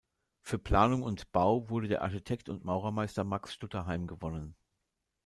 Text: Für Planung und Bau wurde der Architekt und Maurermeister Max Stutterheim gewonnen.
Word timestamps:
Für 0.41 0.57
Planung 0.57 1.03
und 1.03 1.31
Bau 1.31 1.69
wurde 1.69 1.87
der 1.87 2.01
Architekt 2.01 2.49
und 2.49 2.65
Maurermeister 2.65 3.23
Max 3.23 3.53
Stutterheim 3.53 4.07
gewonnen. 4.07 4.55